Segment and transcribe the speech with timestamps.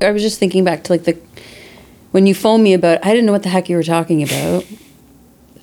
[0.00, 1.18] I was just thinking back to like the
[2.12, 3.04] when you phoned me about.
[3.04, 4.64] I didn't know what the heck you were talking about.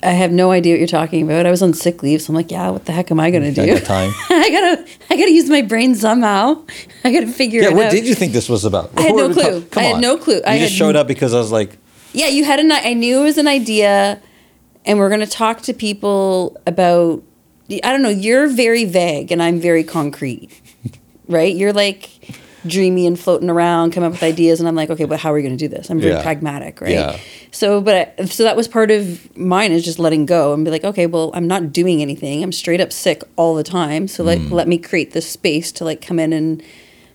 [0.00, 1.44] I have no idea what you're talking about.
[1.44, 3.50] I was on sick leave, so I'm like, yeah, what the heck am I gonna
[3.50, 3.62] do?
[3.62, 4.12] I got time.
[4.30, 6.62] I gotta, I gotta use my brain somehow.
[7.04, 7.76] I gotta figure Yeah, it out.
[7.78, 8.92] Yeah, what did you think this was about?
[8.96, 9.62] I had no clue.
[9.62, 10.00] Come I had on.
[10.00, 10.36] no clue.
[10.36, 11.76] You I just showed up because I was like,
[12.12, 12.70] Yeah, you had an.
[12.70, 14.22] I knew it was an idea,
[14.86, 17.22] and we're gonna talk to people about.
[17.70, 18.08] I don't know.
[18.08, 20.48] You're very vague, and I'm very concrete,
[21.28, 21.54] right?
[21.54, 22.08] You're like
[22.66, 25.34] dreamy and floating around, come up with ideas, and I'm like, okay, but how are
[25.34, 25.90] we gonna do this?
[25.90, 26.22] I'm very Yeah.
[26.22, 26.90] pragmatic, right?
[26.92, 27.16] Yeah.
[27.50, 30.70] So, but I, so that was part of mine is just letting go and be
[30.70, 32.42] like, okay, well, I'm not doing anything.
[32.42, 34.08] I'm straight up sick all the time.
[34.08, 34.50] So like, Mm.
[34.50, 36.62] let me create this space to like come in and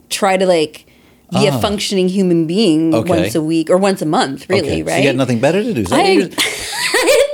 [0.09, 0.85] try to like
[1.31, 1.57] be Ah.
[1.57, 3.09] a functioning human being Okay.
[3.09, 4.91] once a week or once a month, really, okay, right?
[4.93, 5.83] So you got nothing better to do.
[5.83, 6.21] That I, I had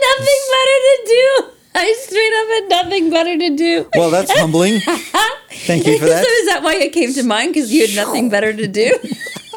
[0.08, 1.59] nothing better to do.
[1.76, 3.90] I straight up had nothing better to do.
[3.96, 4.80] well, that's humbling.
[5.52, 6.26] Thank you for so that.
[6.26, 7.54] is that why it came to mind?
[7.54, 8.98] Because you had nothing better to do?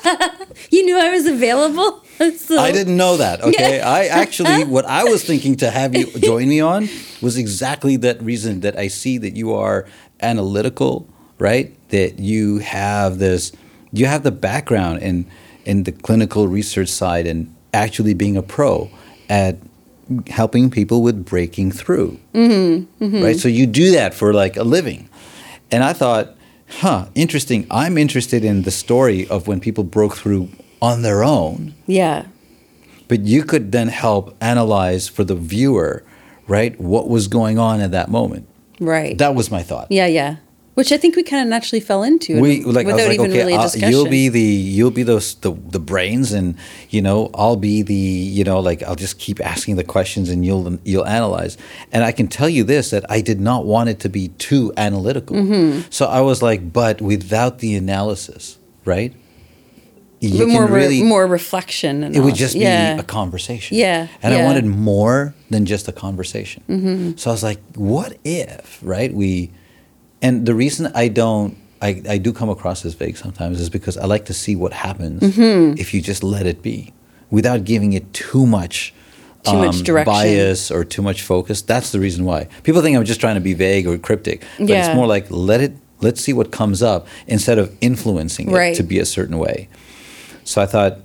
[0.71, 2.03] you knew I was available?
[2.37, 3.41] So, I didn't know that.
[3.43, 3.79] Okay.
[3.79, 3.89] Yeah.
[3.89, 6.89] I actually, what I was thinking to have you join me on
[7.21, 9.87] was exactly that reason that I see that you are
[10.21, 11.75] analytical, right?
[11.89, 13.53] That you have this,
[13.93, 15.27] you have the background in
[15.65, 18.91] in the clinical research side and actually being a pro
[19.29, 19.57] at
[20.29, 23.37] helping people with breaking through, mm-hmm, right?
[23.39, 25.09] So you do that for like a living,
[25.71, 26.35] and I thought,
[26.81, 27.67] huh, interesting.
[27.71, 30.49] I'm interested in the story of when people broke through
[30.81, 32.25] on their own Yeah.
[33.09, 36.03] but you could then help analyze for the viewer,
[36.49, 38.47] right, what was going on at that moment.
[38.81, 39.17] Right.
[39.19, 39.87] That was my thought.
[39.91, 40.37] yeah, yeah.
[40.75, 43.15] Which I think we kind of naturally fell into We like I without was like,
[43.15, 43.91] even okay, really a I'll- discussion.
[43.91, 46.57] you'll be the you'll be those the the brains, and
[46.89, 50.47] you know I'll be the you know like I'll just keep asking the questions, and
[50.47, 51.59] you'll you'll analyze.
[51.93, 54.73] And I can tell you this that I did not want it to be too
[54.79, 55.37] analytical.
[55.37, 55.91] Mm-hmm.
[55.91, 59.13] So I was like, but without the analysis, right?
[60.21, 62.05] You more, can re- really more reflection.
[62.05, 62.95] And it would just yeah.
[62.95, 63.77] be a conversation.
[63.77, 66.63] Yeah, And I wanted more than just a conversation.
[66.69, 67.17] Mm-hmm.
[67.17, 69.13] So I was like, what if, right?
[69.13, 69.51] We,
[70.23, 73.97] and the reason I don't, I, I do come across as vague sometimes is because
[73.99, 75.79] I like to see what happens Mm-hmm.
[75.79, 76.93] if you just let it be
[77.31, 78.95] without giving it too much.
[79.47, 80.13] um, Too much direction.
[80.13, 81.61] bias or too much focus.
[81.63, 84.69] That's the reason why people think I'm just trying to be vague or cryptic, but
[84.69, 84.87] Yeah.
[84.87, 85.73] it's more like let it.
[86.01, 89.69] Let's see what comes up instead of influencing it to be a certain way.
[90.45, 90.99] So I thought,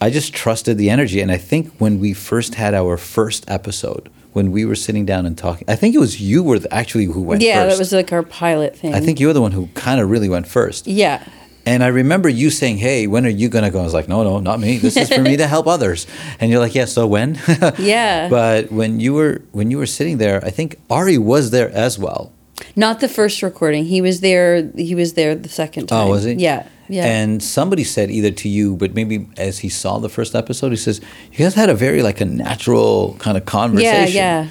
[0.00, 1.20] I just trusted the energy.
[1.20, 5.26] And I think when we first had our first episode, when we were sitting down
[5.26, 7.76] and talking, I think it was you were the- actually who went yeah, first.
[7.76, 8.94] that was like our pilot thing.
[8.94, 10.86] I think you were the one who kind of really went first.
[10.86, 11.22] Yeah.
[11.64, 14.24] And I remember you saying, "Hey, when are you gonna go?" I was like, "No,
[14.24, 14.78] no, not me.
[14.78, 16.06] This is for me to help others."
[16.40, 17.38] And you're like, "Yeah, so when?"
[17.78, 18.28] Yeah.
[18.28, 21.98] But when you were when you were sitting there, I think Ari was there as
[21.98, 22.32] well.
[22.74, 23.84] Not the first recording.
[23.84, 24.70] He was there.
[24.76, 26.06] He was there the second oh, time.
[26.08, 26.32] Oh, was he?
[26.32, 26.66] Yeah.
[26.92, 27.06] Yeah.
[27.06, 30.76] And somebody said either to you, but maybe as he saw the first episode, he
[30.76, 31.00] says,
[31.32, 34.42] "You guys had a very like a natural kind of conversation." yeah.
[34.44, 34.48] yeah.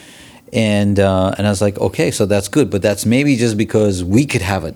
[0.53, 4.03] And uh, and I was like, okay, so that's good, but that's maybe just because
[4.03, 4.75] we could have it.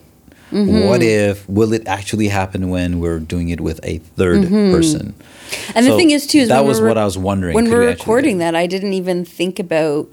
[0.52, 0.88] Mm-hmm.
[0.88, 5.14] What if will it actually happen when we're doing it with a 3rd person?
[5.14, 5.78] Mm-hmm.
[5.78, 7.56] And the thing is, too, is that was what I was wondering.
[7.56, 10.08] When we're we recording that, I didn't even think about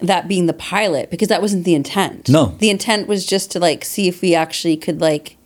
[0.00, 2.28] that being the pilot because that wasn't the intent.
[2.28, 2.56] No.
[2.58, 5.36] the intent was just to like see if we actually could like.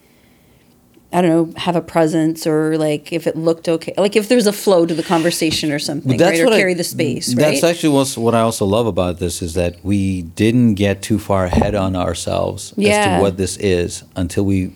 [1.12, 4.47] I don't know, have a presence or like if it looked okay, like if there's
[4.47, 6.41] a flow to the conversation or something, right?
[6.41, 7.43] Or what I- carry the space, right?
[7.53, 11.19] That's actually what's, what I also love about this is that we didn't get too
[11.19, 14.73] far ahead on ourselves as to what this is until we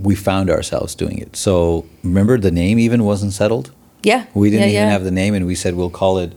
[0.00, 1.36] we found ourselves doing it.
[1.36, 3.70] So remember, the name even wasn't settled.
[4.02, 4.90] yeah, We didn't yeah, even yeah.
[4.90, 6.32] have the name, and we said we'll call it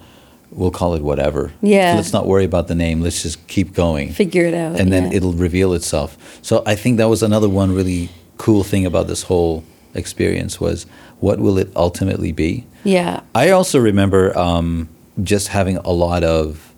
[0.52, 1.52] we'll call it whatever.
[1.62, 1.96] Yeah.
[1.96, 3.02] Let's not worry about the name.
[3.02, 4.12] Let's just keep going.
[4.12, 5.17] figure it out, and then yeah.
[5.17, 6.17] it'll reveal itself.
[6.41, 9.63] So I think that was another one really cool thing about this whole
[9.94, 10.85] experience was
[11.19, 12.66] what will it ultimately be?
[12.84, 14.90] yeah, I also remember um,
[15.23, 16.73] just having a lot of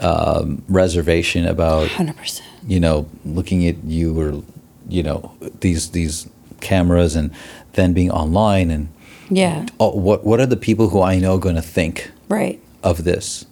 [0.00, 2.48] um, reservation about hundred percent.
[2.66, 4.42] you know looking at you or
[4.88, 6.28] you know these these
[6.60, 7.30] cameras and
[7.72, 8.88] then being online and
[9.30, 12.60] Yeah, oh, what what are the people who I know going to think right.
[12.82, 13.46] of this?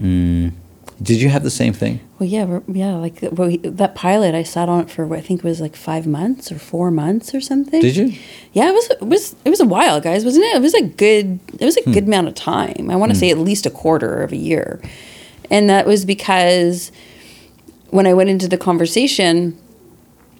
[0.00, 0.52] Mm.
[1.00, 2.00] Did you have the same thing?
[2.18, 2.96] Well, yeah, yeah.
[2.96, 5.60] Like well, we, that pilot, I sat on it for what I think it was
[5.60, 7.80] like five months or four months or something.
[7.80, 8.12] Did you?
[8.52, 8.90] Yeah, it was.
[8.90, 9.36] It was.
[9.44, 10.56] It was a while, guys, wasn't it?
[10.56, 11.38] It was a good.
[11.60, 11.92] It was a Hmm.
[11.92, 12.90] good amount of time.
[12.90, 14.80] I want to say at least a quarter of a year,
[15.50, 16.90] and that was because
[17.90, 19.56] when I went into the conversation,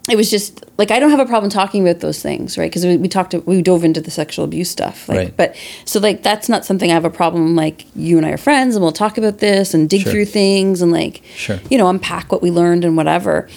[0.08, 2.70] it was just like I don't have a problem talking about those things, right?
[2.70, 5.37] Because we, we talked, we dove into the sexual abuse stuff, like, Right.
[5.37, 7.55] but so like that's not something I have a problem.
[7.56, 10.12] Like you and I are friends, and we'll talk about this and dig Sure.
[10.12, 11.58] through things and like, Sure.
[11.70, 13.49] you know, unpack what we learned and whatever.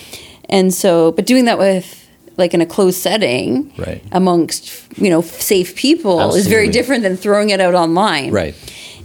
[0.50, 1.98] And so, but doing that with
[2.38, 4.04] like in a closed setting Right.
[4.12, 8.56] amongst you know safe people is very different than throwing it out online Right.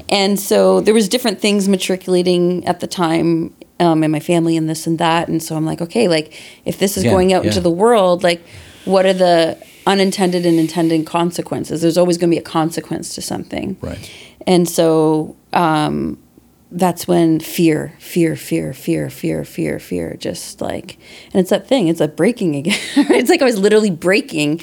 [0.09, 4.69] and so there was different things matriculating at the time um, in my family and
[4.69, 6.33] this and that and so i'm like okay like
[6.65, 7.49] if this is Yeah, going out yeah.
[7.51, 8.43] into the world like
[8.85, 13.23] what are the unintended and intended consequences there's always going to be a consequence to
[13.23, 14.11] something Right.
[14.47, 16.19] and so um,
[16.73, 20.99] that's when fear, fear, fear, fear, fear, fear, fear, just like,
[21.33, 21.87] and it's that thing.
[21.89, 22.77] It's like breaking again.
[22.97, 24.61] it's like I was literally breaking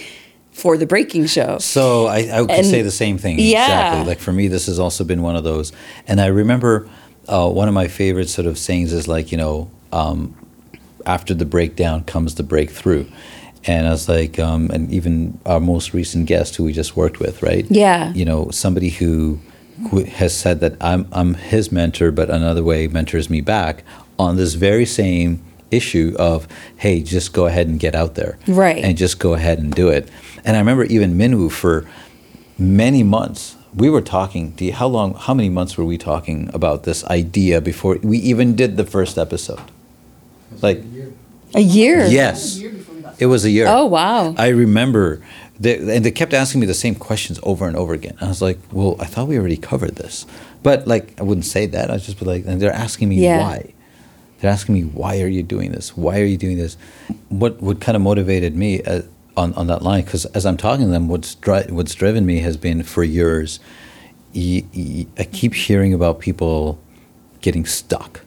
[0.52, 1.58] for the breaking show.
[1.60, 3.40] So I, I could And- say the same thing.
[3.40, 3.64] Yeah.
[3.64, 4.06] Exactly.
[4.06, 5.72] Like for me, this has also been one of those.
[6.06, 6.88] And I remember
[7.28, 10.36] uh, one of my favorite sort of sayings is like, you know, um,
[11.06, 13.06] after the breakdown comes the breakthrough.
[13.66, 17.20] And I was like, um, and even our most recent guest who we just worked
[17.20, 17.66] with, right?
[17.70, 18.12] Yeah.
[18.14, 19.40] You know, somebody who,
[19.90, 23.84] who has said that I'm, I'm his mentor, but another way mentors me back
[24.20, 25.42] on this very same
[25.72, 26.48] issue of,
[26.78, 28.38] hey, just go ahead and get out there.
[28.48, 28.84] Right.
[28.84, 30.10] And just go ahead and do it.
[30.44, 31.88] And I remember even Minwoo for
[32.58, 33.56] many months.
[33.76, 34.52] We were talking.
[34.52, 35.16] Do you, how long?
[35.16, 39.18] How many months were we talking about this idea before we even did the first
[39.18, 39.62] episode?
[40.62, 40.84] Like
[41.56, 42.06] A year.
[42.06, 42.62] yes,
[43.20, 43.66] it was a year.
[43.68, 44.36] Oh wow.
[44.38, 45.22] I remember,
[45.60, 48.16] they, and they kept asking me the same questions over and over again.
[48.22, 50.26] I was like, "Well, I thought we already covered this,"
[50.62, 51.90] but like I wouldn't say that.
[51.90, 53.40] I was just be like, and they're asking me Yeah.
[53.40, 53.74] why.
[54.40, 55.96] They're asking me why are you doing this?
[55.98, 56.76] Why are you doing this?
[57.30, 59.02] What what kind of motivated me uh,
[59.36, 60.04] on on that line?
[60.04, 63.60] Because as I'm talking to them, what's dri- what's driven me has been for years.
[64.36, 66.80] Y- y- I keep hearing about people
[67.42, 68.22] getting stuck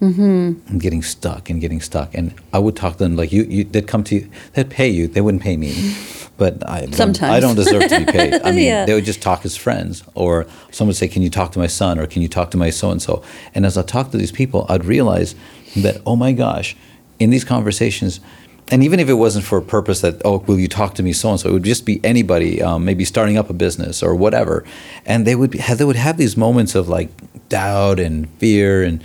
[0.00, 0.68] mm-hmm.
[0.68, 2.14] and getting stuck and getting stuck.
[2.14, 4.88] And I would talk to them like you, you they'd come to you, they'd pay
[4.88, 5.08] you.
[5.08, 5.96] They wouldn't pay me,
[6.36, 7.32] but I don't, Sometimes.
[7.32, 8.34] I don't deserve to be paid.
[8.44, 8.84] I mean, Yeah.
[8.84, 11.66] they would just talk as friends, or someone would say, "Can you talk to my
[11.68, 13.22] son?" or "Can you talk to my so and so?"
[13.54, 15.34] And as I talk to these people, I'd realize
[15.76, 16.76] that oh my gosh,
[17.18, 18.20] in these conversations.
[18.68, 21.12] And even if it wasn't for a purpose that, oh, will you talk to me
[21.12, 24.14] so and so, it would just be anybody, um, maybe starting up a business or
[24.16, 24.64] whatever,
[25.04, 27.08] and they would be, they would have these moments of like
[27.48, 29.02] doubt and fear, and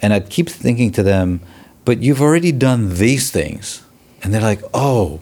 [0.00, 1.40] and I'd keep thinking to them,
[1.84, 3.82] but you've already done these things,
[4.22, 5.20] and they're like, oh,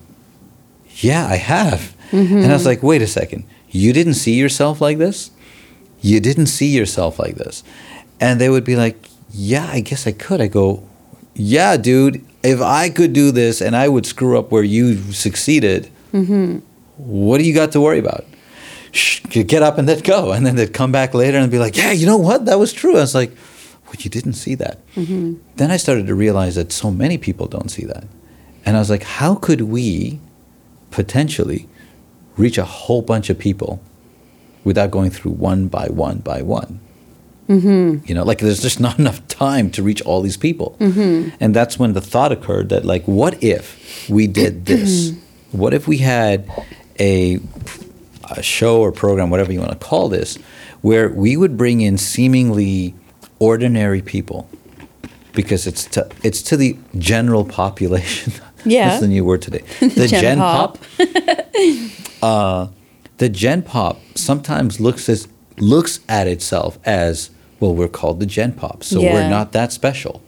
[0.99, 4.99] yeah, I have, and I was like, wait a second, you didn't see yourself like
[4.99, 5.33] this,
[6.01, 7.65] you didn't see yourself like this,
[8.21, 10.41] and they would be like, yeah, I guess I could.
[10.41, 10.87] I go,
[11.35, 15.91] yeah, dude, if I could do this and I would screw up where you succeeded,
[16.13, 16.59] mm-hmm.
[16.97, 18.25] what do you got to worry about?
[18.91, 20.33] Shh, get up and let go.
[20.33, 22.45] And then they'd come back later and be like, yeah, you know what?
[22.47, 22.97] That was true.
[22.97, 23.31] I was like,
[23.87, 24.87] well, you didn't see that.
[24.95, 25.35] Mm-hmm.
[25.57, 28.05] Then I started to realize that so many people don't see that.
[28.65, 30.21] And I was like, how could we
[30.91, 31.69] potentially
[32.37, 33.83] reach a whole bunch of people
[34.65, 36.81] without going through one by one by one?
[37.49, 40.77] You know, like there's just not enough time to reach all these people.
[40.81, 45.13] And that's when the thought occurred that, like, what if we did this?
[45.51, 46.49] what if we had
[46.99, 47.39] a,
[48.31, 50.37] a show or program, whatever you want to call this,
[50.81, 52.95] where we would bring in seemingly
[53.39, 54.49] ordinary people?
[55.35, 58.33] Because it's to, it's to the general population.
[58.65, 58.91] Yeah.
[58.91, 59.65] That's the new word today.
[59.81, 60.79] The Gen gen, pop.
[60.97, 62.69] pop uh,
[63.19, 65.27] the Gen Pop sometimes looks as
[65.59, 67.75] looks at itself as well.
[67.75, 69.13] We're called the Gen Pop, so Yeah.
[69.15, 70.21] we're not that special,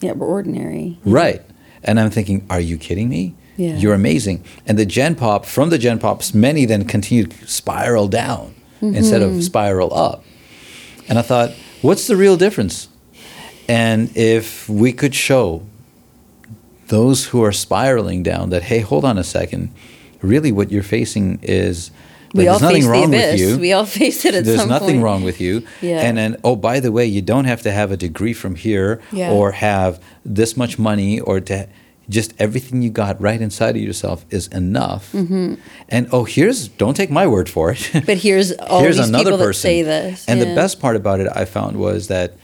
[0.00, 0.98] Yeah, we're ordinary.
[1.04, 1.42] right?
[1.84, 3.34] And I'm thinking, are you kidding me?
[3.56, 3.76] Yeah.
[3.76, 4.44] You're amazing.
[4.66, 9.20] And the Gen Pop from the Gen Pops, many then continue to spiral down instead
[9.22, 9.36] Mm-hmm.
[9.38, 10.24] of spiral up.
[11.08, 11.50] And I thought,
[11.82, 12.88] what's the real difference?
[13.68, 15.62] And if we could show
[16.88, 19.70] those who are spiraling down that, hey, hold on a second,
[20.20, 21.90] really what you're facing is
[22.34, 23.40] We all there's nothing face the wrong abyss.
[23.40, 23.58] with you.
[23.58, 25.02] We all face it at There's some nothing point.
[25.04, 25.66] wrong with you.
[25.80, 26.00] Yeah.
[26.00, 29.00] And then, oh, by the way, you don't have to have a degree from here
[29.12, 29.30] Yeah.
[29.32, 31.68] or have this much money or to
[32.08, 35.12] just everything you got right inside of yourself is enough.
[35.12, 35.54] Mm-hmm.
[35.88, 37.90] And oh, here's don't take my word for it.
[38.06, 39.50] But here's all here's these another people person.
[39.50, 40.28] that say this.
[40.28, 40.46] And yeah.
[40.46, 42.34] the best part about it I found was that,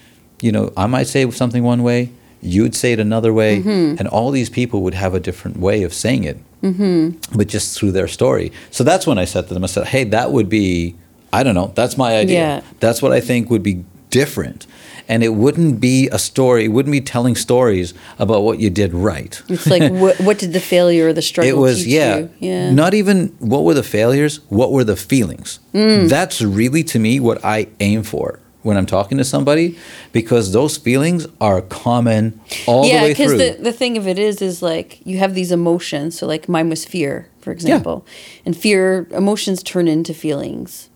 [0.40, 3.97] you know, I might say something one way, you'd say it another way, Mm-hmm.
[3.99, 7.37] and all these people would have a different way of saying it, mm-hmm.
[7.37, 8.53] but just through their story.
[8.71, 10.97] So that's when I said to them, I said, hey, that would be,
[11.33, 12.38] I don't know, that's my idea.
[12.38, 12.61] Yeah.
[12.81, 14.67] That's what I think would be different.
[15.11, 18.93] And it wouldn't be a story, it wouldn't be telling stories about what you did
[18.93, 19.43] right.
[19.49, 22.31] It's like what, what did the failure or the struggle It was teach yeah, you?
[22.41, 22.71] Yeah.
[22.73, 25.61] Not even what were the failures, what were the feelings.
[25.73, 26.09] Mm.
[26.11, 29.79] That's really to me what I aim for when I'm talking to somebody
[30.12, 33.38] because those feelings are common all the yeah, way because through.
[33.38, 36.19] the, the thing of it is, is like you have these emotions.
[36.19, 38.07] So, like mine was fear, for example.
[38.45, 40.91] And fear, emotions turn into feelings.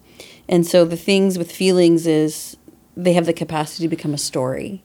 [0.49, 2.57] And so, the things with feelings is
[2.97, 4.83] they have the capacity to become a story,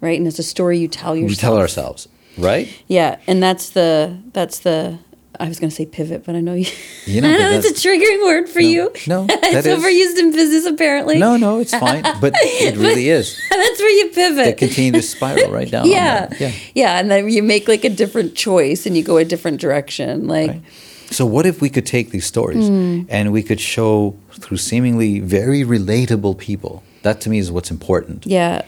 [0.00, 0.18] right?
[0.18, 1.30] And it's a story you tell yourself.
[1.30, 2.08] we tell ourselves.
[2.36, 2.68] right?
[2.88, 4.98] Yeah, and that's the that's the
[5.40, 6.66] I was going to say pivot, but I know you.
[7.06, 8.92] You know, but that's, that's- a triggering word for No, you.
[9.06, 11.18] no, it's that is- overused in business apparently.
[11.18, 13.36] No, no, it's fine, but it really is.
[13.50, 14.44] that's where you pivot.
[14.44, 15.86] They continue to spiral right down.
[15.88, 16.28] yeah.
[16.38, 16.52] yeah.
[16.74, 20.28] yeah, and then you make like a different choice and you go a different direction.
[20.28, 20.62] Like, Right.
[21.10, 23.02] So what if we could take these stories Hmm.
[23.10, 26.82] and we could show through seemingly very relatable people?
[27.02, 28.24] That to me is what's important.
[28.26, 28.62] yeah,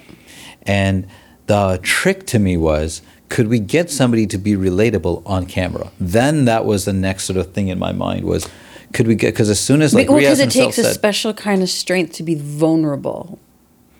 [0.66, 1.06] And
[1.47, 5.90] the trick to me was could we get somebody to be relatable on camera?
[5.99, 8.49] Then that was the next sort of thing in my mind was
[8.93, 11.62] could we get because as soon as like well, because it takes a special kind
[11.62, 13.38] of strength to be vulnerable.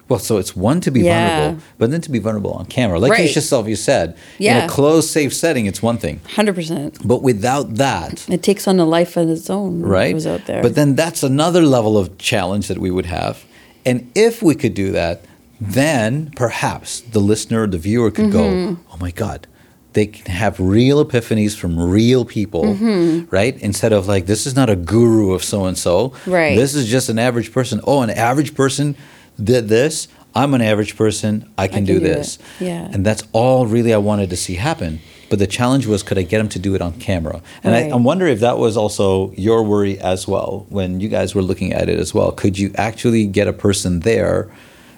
[0.09, 1.13] well, so it's one to be Yeah.
[1.37, 3.35] vulnerable, but then to be vulnerable on camera, like Right.
[3.35, 6.99] yourself you said, in a closed, safe setting, it's one thing, Hundred percent.
[7.05, 9.81] but without that, It takes on a life of its own.
[9.81, 10.13] when it right?
[10.13, 10.63] goes out there.
[10.63, 13.45] But then that's another level of challenge that we would have.
[13.87, 15.25] And if we could do that,
[15.61, 18.75] then perhaps the listener, the viewer could Mm-hmm.
[18.75, 19.47] go, oh my God,
[19.93, 23.35] they can have real epiphanies from real people, Mm-hmm.
[23.35, 23.57] right?
[23.63, 26.13] Instead of like, this is not a guru of so and so.
[26.27, 26.57] Right.
[26.57, 27.81] This is just an average person.
[27.87, 28.97] Oh, an average person
[29.43, 30.09] did this.
[30.35, 31.49] I'm an average person.
[31.57, 32.09] I can, can do, do it.
[32.15, 32.39] this.
[32.59, 32.89] Yeah.
[32.93, 34.99] And that's all really I wanted to see happen.
[35.31, 37.41] But the challenge was, could I get him to do it on camera?
[37.63, 37.93] And I, Right.
[37.93, 41.73] I wonder if that was also your worry as well when you guys were looking
[41.73, 42.33] at it as well.
[42.33, 44.51] Could you actually get a person there,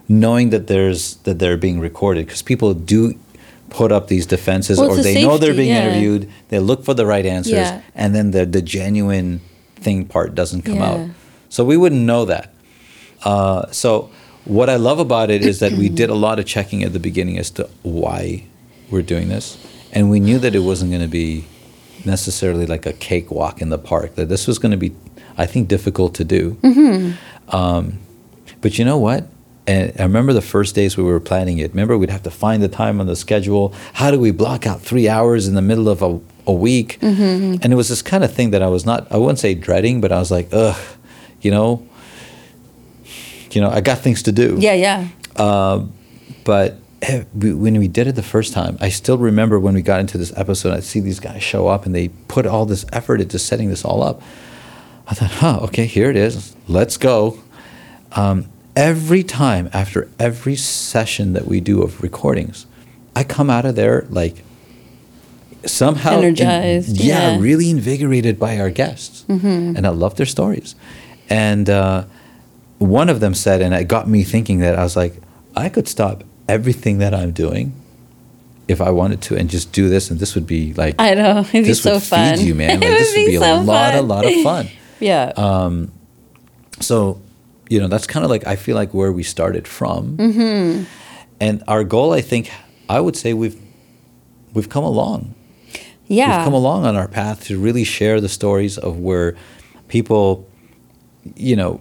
[0.09, 2.27] knowing that there's that they're being recorded?
[2.27, 3.15] Because people do
[3.71, 5.89] put up these defenses, Well, or they know they're being yeah.
[5.89, 6.31] interviewed.
[6.49, 7.81] They look for the right answers, Yeah.
[7.95, 9.41] and then the the genuine
[9.77, 10.91] thing part doesn't come Yeah.
[10.91, 11.01] out.
[11.49, 12.53] So we wouldn't know that.
[13.25, 14.11] Uh, so
[14.45, 17.01] what I love about it is that we did a lot of checking at the
[17.01, 18.45] beginning as to why
[18.91, 19.57] we're doing this,
[19.93, 21.45] and we knew that it wasn't going to be
[22.05, 24.15] necessarily like a cakewalk in the park.
[24.15, 24.93] That this was going to be,
[25.37, 26.57] I think, difficult to do.
[27.49, 27.99] Um,
[28.61, 29.27] but you know what?
[29.69, 31.71] And I remember the first days we were planning it.
[31.73, 33.75] Remember, we'd have to find the time on the schedule.
[33.95, 36.99] How do we block out three hours in the middle of a, a week?
[37.03, 40.01] And it was this kind of thing that I was not, I wouldn't say dreading,
[40.01, 40.77] but I was like, ugh,
[41.41, 41.85] you know,
[43.51, 44.57] you know, I got things to do.
[44.61, 45.09] yeah, yeah.
[46.45, 49.99] But eh, when we did it the first time, I still remember when we got
[49.99, 53.21] into this episode, I'd see these guys show up and they put all this effort
[53.21, 54.23] into setting this all up.
[55.09, 56.55] I thought, huh, okay, here it is.
[56.69, 57.39] Let's go.
[58.13, 62.67] Um, every time after every session that we do of recordings,
[63.17, 64.45] I come out of there like
[65.65, 67.41] somehow in- Energized, yeah, yeah.
[67.41, 69.77] really invigorated by our guests, Mm-hmm.
[69.77, 70.75] and I love their stories.
[71.29, 72.05] And uh,
[72.79, 75.15] one of them said, and it got me thinking that I was like,
[75.57, 77.73] I could stop everything that I'm doing
[78.69, 81.41] if I wanted to and just do this, and this would be like I know.
[81.53, 82.37] It'd be so would fun.
[82.37, 82.71] feed you, man.
[82.77, 84.69] It Like, this would be be a so lot, a lot of fun.
[85.01, 85.33] Yeah.
[85.37, 85.93] Um,
[86.81, 87.21] So,
[87.69, 90.85] you know, that's kind of like I feel like where we started from, Mm-hmm.
[91.41, 92.13] and our goal.
[92.13, 92.51] I think
[92.89, 93.59] I would say we've
[94.55, 95.35] we've come along.
[96.07, 96.37] yeah.
[96.39, 99.37] We've come along on our path to really share the stories of where
[99.89, 100.47] people,
[101.35, 101.81] you know,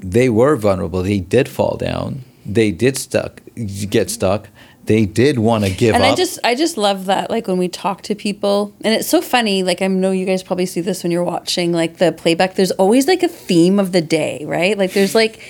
[0.00, 1.02] they were vulnerable.
[1.02, 2.24] They did fall down.
[2.46, 3.40] They did stuck
[3.88, 4.48] get stuck.
[4.86, 6.12] They did want to give and up.
[6.12, 9.20] I just I just love that like when we talk to people and it's so
[9.22, 12.54] funny like I know you guys probably see this when you're watching like the playback
[12.54, 15.40] there's always like a theme of the day right like there's like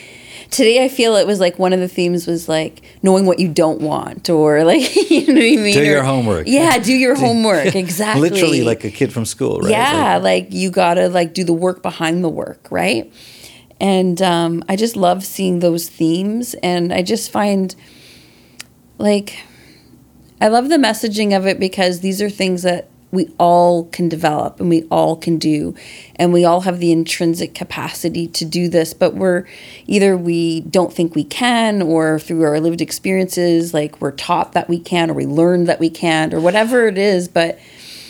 [0.51, 3.49] today I feel it was like one of the themes was like knowing what you
[3.49, 6.47] don't want or like you know what I mean Do Or- your homework.
[6.47, 9.71] yeah do your homework exactly Literally like a kid from school, right?
[9.71, 13.13] yeah, Like, like, you gotta like do the work behind the work, right?
[13.81, 17.75] And um, I just love seeing those themes, and I just find
[18.99, 19.39] like
[20.41, 24.59] I love the messaging of it because these are things that we all can develop
[24.59, 25.75] and we all can do
[26.17, 29.47] and we all have the intrinsic capacity to do this but we're
[29.87, 34.69] either we don't think we can or through our lived experiences like we're taught that
[34.69, 37.59] we can or we learned that we can or whatever it is but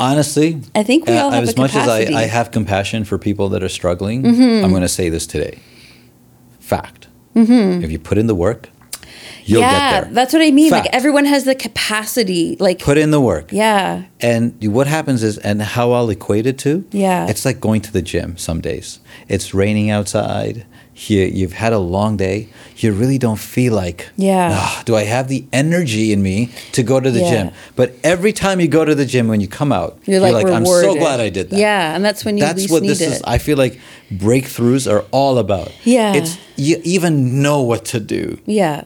[0.01, 2.07] honestly, I think we all have as much capacity.
[2.07, 2.15] Mm-hmm.
[2.15, 5.27] as I, I have compassion for people that are struggling, I'm going to say this
[5.27, 5.61] today.
[6.61, 7.09] Fact.
[7.37, 8.71] If you put in the work,
[9.45, 9.71] you'll yeah,
[10.01, 10.15] get there.
[10.15, 10.71] that's what I mean.
[10.71, 12.57] Like everyone has the capacity.
[12.59, 13.53] Like Put in the work.
[13.53, 17.29] yeah, And what happens is, and how I'll equate it to, Yeah.
[17.29, 18.99] it's like going to the gym some days.
[19.29, 20.65] It's raining outside.
[21.09, 22.49] You, you've had a long day.
[22.77, 24.51] You really don't feel like, Yeah.
[24.53, 27.31] "Ah, do I have the energy in me to go to the Yeah.
[27.31, 27.51] gym?
[27.75, 30.65] But every time you go to the gym, when you come out, you're like, I'm
[30.65, 31.59] so glad I did that.
[31.59, 33.09] Yeah, and that's when you That's what this it.
[33.13, 33.23] is.
[33.25, 33.81] I feel like
[34.13, 35.73] breakthroughs are all about.
[35.85, 36.15] Yeah.
[36.15, 38.39] It's you even know what to do.
[38.47, 38.83] yeah,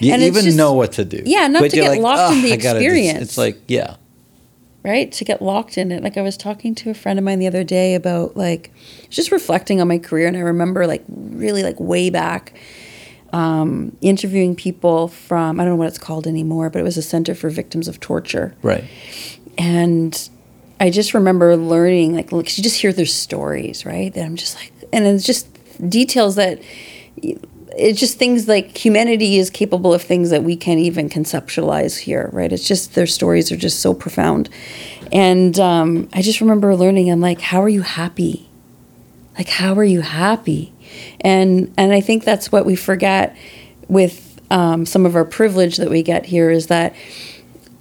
[0.00, 1.22] You And even just- know what to do.
[1.24, 3.22] Yeah, not to you're get locked in "Ah, the I gotta do this." experience.
[3.22, 3.96] It's like, yeah.
[4.84, 5.10] right.
[5.12, 6.02] To get locked in it.
[6.02, 8.72] Like I was talking to a friend of mine the other day about like
[9.10, 12.52] just reflecting on my career, and I remember like really like way back.
[13.30, 17.02] um, interviewing people from I don't know what it's called anymore, but it was a
[17.02, 18.84] center for victims of torture Right.
[19.58, 20.30] and
[20.80, 24.14] I just remember learning, like, like you just hear their stories, right?
[24.14, 25.46] That I'm just like, and it's just
[25.90, 26.60] details that
[27.76, 32.30] it's just things like humanity is capable of things that we can't even conceptualize here,
[32.32, 32.52] right?
[32.52, 34.48] It's just their stories are just so profound,
[35.12, 37.10] and um, I just remember learning.
[37.10, 38.48] I'm like, how are you happy?
[39.36, 40.72] Like, how are you happy?
[41.20, 43.36] And and I think that's what we forget
[43.88, 46.94] with um, some of our privilege that we get here is that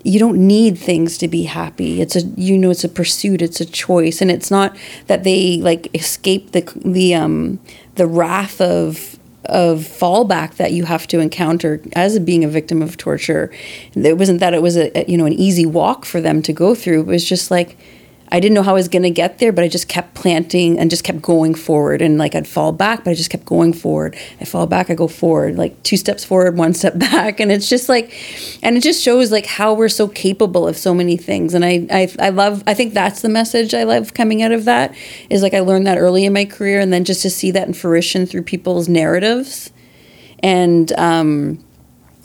[0.03, 3.59] you don't need things to be happy it's a you know it's a pursuit it's
[3.59, 4.77] a choice and it's not
[5.07, 7.59] that they like escape the the um
[7.95, 9.16] the wrath of
[9.47, 13.51] of fallback that you have to encounter as being a victim of torture.
[13.95, 16.75] It wasn't that it was a you know an easy walk for them to go
[16.75, 17.01] through.
[17.01, 17.77] It was just like
[18.29, 20.77] I didn't know how I was going to get there, but I just kept planting
[20.77, 22.01] and just kept going forward.
[22.01, 24.17] And like I'd fall back, but I just kept going forward.
[24.41, 27.39] I fall back, I go forward, like two steps forward, one step back.
[27.39, 28.13] And it's just like,
[28.61, 31.53] and it just shows like how we're so capable of so many things.
[31.53, 34.65] And I, I, I love, I think that's the message I love coming out of
[34.65, 34.93] that
[35.29, 36.79] is like I learned that early in my career.
[36.79, 39.71] And then just to see that in fruition through people's narratives.
[40.43, 41.63] And, um,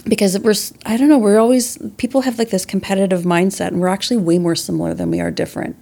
[0.05, 0.55] because we're
[0.85, 4.39] i don't know we're always people have like this competitive mindset and we're actually way
[4.39, 5.77] more similar than we are different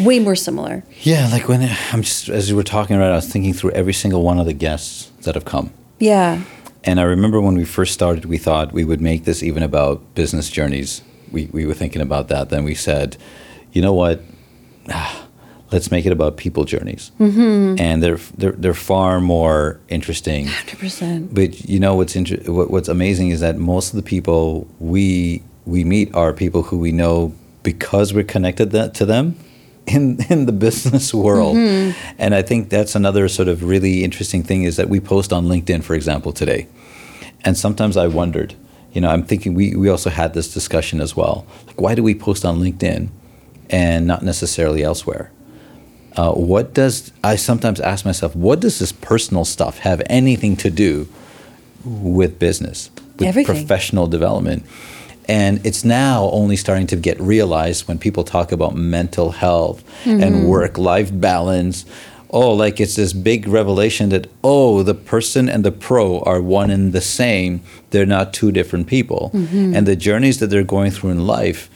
[0.00, 1.62] way more similar Yeah, like when
[1.92, 4.38] I'm just as you were talking about, it, I was thinking through every single one
[4.38, 5.70] of the guests that have come.
[5.98, 6.42] yeah
[6.84, 10.14] And I remember when we first started, we thought we would make this even about
[10.14, 11.02] business journeys.
[11.32, 12.48] We, we were thinking about that.
[12.48, 13.16] Then we said,
[13.72, 14.20] you know what?
[14.88, 15.26] Ah,
[15.72, 17.10] let's make it about people journeys.
[17.18, 17.80] Mm-hmm.
[17.80, 20.46] And they're, they're, they're far more interesting.
[20.46, 24.66] 100% But you know what's inter- what, what's amazing is that most of the people
[24.78, 27.32] we we meet are people who we know
[27.64, 29.34] because we're connected that, to them
[29.86, 31.56] in in the business world.
[32.18, 35.46] And I think that's another sort of really interesting thing is that we post on
[35.46, 36.66] LinkedIn, for example, today.
[37.44, 38.54] And sometimes I wondered,
[38.92, 41.46] you know, I'm thinking we, we also had this discussion as well.
[41.66, 43.08] Like, why do we post on LinkedIn
[43.70, 45.30] and not necessarily elsewhere?
[46.16, 50.70] Uh, what does I sometimes ask myself, what does this personal stuff have anything to
[50.70, 51.08] do
[51.84, 53.54] with business, with Everything.
[53.54, 54.64] professional development?
[55.28, 60.22] And it's now only starting to get realized when people talk about mental health and
[60.22, 60.46] mm-hmm.
[60.46, 61.84] work life balance.
[62.30, 66.70] Oh, like it's this big revelation that, oh, the person and the pro are one
[66.70, 67.60] and the same.
[67.90, 69.30] They're not two different people.
[69.32, 69.74] Mm-hmm.
[69.74, 71.70] And the journeys that they're going through in life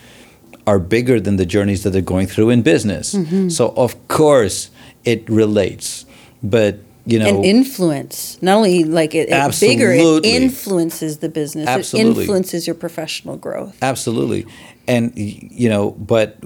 [0.66, 3.14] are bigger than the journeys that they're going through in business.
[3.14, 3.48] Mm-hmm.
[3.48, 4.70] So, of course,
[5.04, 6.04] it relates.
[6.42, 6.78] But,
[7.10, 12.10] you know, and influence not only like it, it bigger it influences the business Absolutely.
[12.10, 14.46] it influences your professional growth Absolutely.
[14.88, 16.38] And, you know, but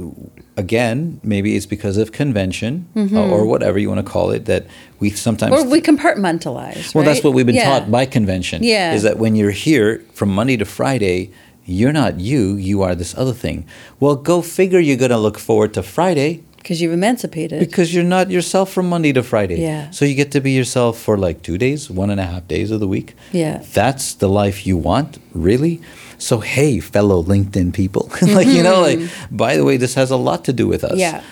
[0.59, 4.67] again, maybe it's because of convention uh, or whatever you want to call it that
[5.01, 5.55] we sometimes.
[5.55, 7.79] or we compartmentalize well, that's what we've been Yeah.
[7.79, 8.63] taught by convention.
[8.63, 8.93] Yeah.
[8.93, 11.31] Is that when you're here from Monday to Friday,
[11.65, 13.67] you're not you, you are this other thing.
[13.99, 18.03] Well, go figure you're going to look forward to Friday because you've emancipated because you're
[18.03, 19.61] not yourself from Monday to Friday.
[19.61, 19.91] Yeah.
[19.91, 22.71] So you get to be yourself for like two days, one and a half days
[22.71, 23.15] of the week.
[23.33, 23.63] Yeah.
[23.75, 25.83] That's the life you want, really?
[26.17, 28.09] So hey, fellow LinkedIn people.
[28.23, 28.99] like, you know, like
[29.31, 30.93] by the way, this has a lot to do with us.
[30.93, 31.01] Mm-hmm.
[31.01, 31.23] Yeah.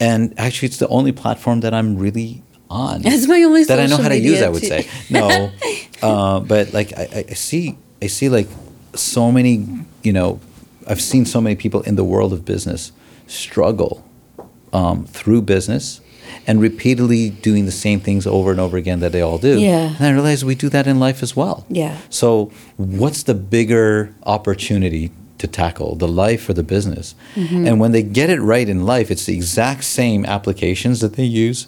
[0.00, 3.02] And actually it's the only platform that I'm really on.
[3.06, 4.88] It's my only that I know how to use, media, I would say.
[5.10, 5.52] No.
[6.02, 8.48] uh, but like I- I see I see like
[8.96, 9.68] so many,
[10.02, 10.40] you know,
[10.88, 12.90] I've seen so many people in the world of business
[13.28, 14.04] struggle
[14.72, 16.00] um, through business
[16.46, 19.58] and repeatedly doing the same things over and over again that they all do.
[19.58, 19.94] Yeah.
[19.98, 21.66] And I realize we do that in life as well.
[21.68, 21.98] Yeah.
[22.08, 27.14] So, what's the bigger opportunity to tackle, the life or the business?
[27.34, 27.66] Mm-hmm.
[27.66, 31.24] And when they get it right in life, it's the exact same applications that they
[31.24, 31.66] use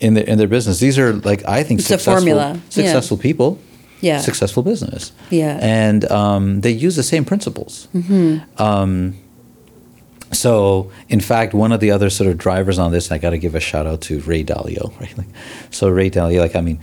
[0.00, 0.80] in their in their business.
[0.80, 2.54] These are like I think It's a successful, formula.
[2.54, 2.60] Yeah.
[2.70, 3.58] successful people.
[4.00, 4.20] Yeah.
[4.20, 5.12] Successful business.
[5.28, 5.58] Yeah.
[5.60, 7.86] And um, they use the same principles.
[7.94, 8.62] Mm-hmm.
[8.62, 9.14] Um,
[10.32, 13.38] so, in fact, one of the other sort of drivers on this, I got to
[13.38, 15.16] give a shout out to Ray Dalio, right?
[15.18, 15.26] Like,
[15.70, 16.78] so Ray Dalio, like, I mean,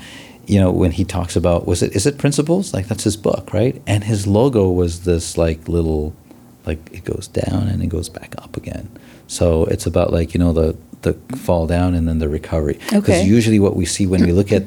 [0.48, 2.74] you know, when he talks about was it is it principles?
[2.74, 3.82] Like that's his book, right?
[3.86, 6.14] And his logo was this like little,
[6.66, 8.90] like it goes down and it goes back up again.
[9.28, 12.80] So it's about like you know the the fall down and then the recovery.
[12.90, 13.26] Because Okay.
[13.26, 14.64] usually what we see when we look at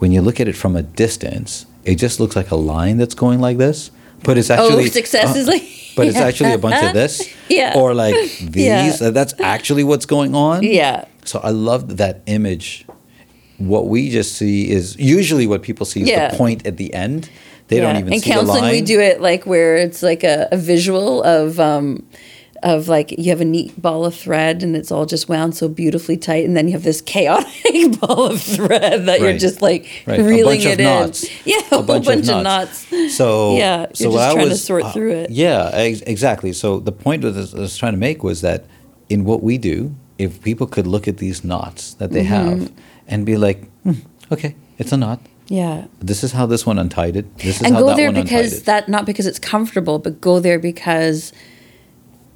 [0.00, 3.14] when you look at it from a distance, it just looks like a line that's
[3.14, 3.92] going like this,
[4.24, 5.64] but it's actually Oh, success is like-
[5.96, 7.74] but it's actually a bunch of this, Yeah.
[7.76, 8.64] or like these.
[8.64, 8.96] Yeah.
[9.00, 10.62] Uh, That's actually what's going on.
[10.62, 11.04] Yeah.
[11.24, 12.86] So I love that image.
[13.58, 16.30] What we just see is usually what people see is Yeah.
[16.30, 17.28] the point at the end.
[17.68, 20.48] They don't even in see the counseling we do it like where it's like a,
[20.50, 22.02] a visual of um
[22.62, 25.68] of like you have a neat ball of thread and it's all just wound so
[25.68, 29.88] beautifully tight, and then you have this chaotic ball of thread that you're just like
[30.06, 30.20] Right.
[30.20, 31.24] A reeling bunch of it knots.
[31.24, 31.30] in.
[31.44, 32.90] Yeah, A whole bunch bunch, of of knots.
[32.92, 33.14] knots.
[33.16, 35.30] So Yeah, you're so just I trying to was, sort uh, through it.
[35.30, 36.52] Yeah, ex- exactly.
[36.52, 38.64] So the point was, I was trying to make was that
[39.08, 42.60] in what we do, if people could look at these knots that they Mm-hmm.
[42.60, 42.72] have
[43.08, 43.94] and be like, hmm,
[44.30, 45.20] okay, it's a knot.
[45.48, 45.86] Yeah.
[45.98, 47.36] This is how this one untied it.
[47.38, 49.98] This is and how go that there one untied because that not because it's comfortable,
[49.98, 51.32] but go there because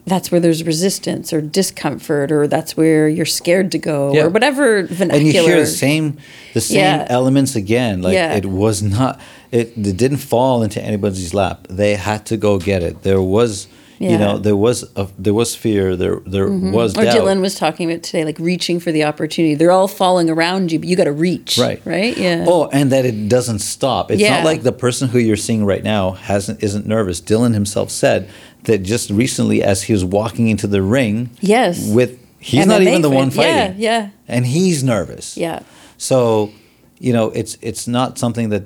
[0.07, 4.23] that's where there's resistance or discomfort, or that's where you're scared to go, Yeah.
[4.25, 5.15] or whatever vernacular.
[5.19, 6.17] and you hear the same
[6.55, 7.07] the same Yeah.
[7.09, 8.35] elements again like Yeah.
[8.35, 9.21] it was not
[9.53, 13.67] it, it didn't fall into anybody's lap they had to go get it there was
[13.99, 16.73] you know there was a, there was fear there there mm-hmm.
[16.73, 19.55] was or doubt Dylan was talking about today, like reaching for the opportunity.
[19.55, 21.59] They're all falling around you, but you got to reach.
[21.59, 22.17] right Right.
[22.17, 22.45] Yeah.
[22.49, 24.37] oh and that it doesn't stop it's Yeah.
[24.37, 28.29] not like the person who you're seeing right now hasn't isn't nervous dylan himself said
[28.65, 31.89] that just recently as he was walking into the ring Yes.
[31.89, 33.47] with he's not even the one fight.
[33.47, 34.11] Yeah, fighting yeah.
[34.29, 35.63] and he's nervous Yeah.
[35.99, 36.53] So,
[36.99, 38.65] you know, it's it's not something that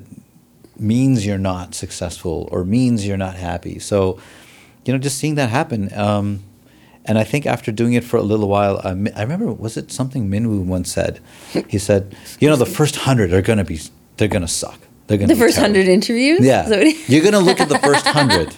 [0.78, 3.78] means you're not successful or means you're not happy.
[3.78, 4.18] So,
[4.90, 5.92] you know, just seeing that happen.
[5.94, 6.42] Um,
[7.04, 9.92] and I think after doing it for a little while, I, I remember was it
[9.92, 11.20] something Minwoo once said?
[11.68, 13.78] He said, "You know, the first hundred are gonna be
[14.16, 14.80] they're gonna suck.
[15.06, 16.40] They're gonna The first terrible." hundred interviews.
[16.42, 18.48] Yeah, Is that what he- you're gonna look at the first hundred.